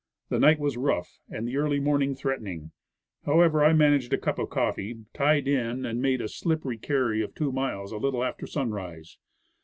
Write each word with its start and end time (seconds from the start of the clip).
The 0.29 0.39
night 0.39 0.57
was 0.57 0.77
rough, 0.77 1.19
and 1.29 1.47
the 1.47 1.57
early 1.57 1.79
morning 1.79 2.15
threatening. 2.15 2.71
However, 3.27 3.63
I 3.63 3.73
managed 3.73 4.11
a 4.13 4.17
cup 4.17 4.39
of 4.39 4.49
coffee, 4.49 5.01
"tied 5.13 5.47
in," 5.47 5.85
and 5.85 6.01
made 6.01 6.21
a 6.21 6.27
slippery 6.27 6.79
carry 6.79 7.21
of 7.21 7.35
two 7.35 7.51
miles 7.51 7.91
a 7.91 7.97
little 7.97 8.23
after 8.23 8.47
sunrise. 8.47 9.19